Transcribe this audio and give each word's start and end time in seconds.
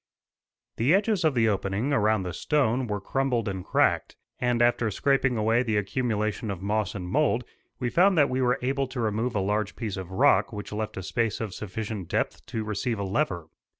* 0.41 0.77
The 0.77 0.95
edges 0.95 1.23
of 1.23 1.35
the 1.35 1.47
opening, 1.47 1.93
around 1.93 2.23
the 2.23 2.33
stone, 2.33 2.87
were 2.87 2.99
crumbled 2.99 3.47
and 3.47 3.63
cracked, 3.63 4.15
and 4.39 4.59
after 4.59 4.89
scraping 4.89 5.37
away 5.37 5.61
the 5.61 5.77
accumulation 5.77 6.49
of 6.49 6.59
moss 6.59 6.95
and 6.95 7.07
mold 7.07 7.43
we 7.77 7.91
found 7.91 8.17
that 8.17 8.27
we 8.27 8.41
were 8.41 8.57
able 8.63 8.87
to 8.87 8.99
remove 8.99 9.35
a 9.35 9.39
large 9.41 9.75
piece 9.75 9.97
of 9.97 10.09
rock 10.09 10.51
which 10.51 10.73
left 10.73 10.97
a 10.97 11.03
space 11.03 11.39
of 11.39 11.53
sufficient 11.53 12.07
depth 12.07 12.43
to 12.47 12.63
receive 12.63 12.97
a 12.97 13.03
lever. 13.03 13.49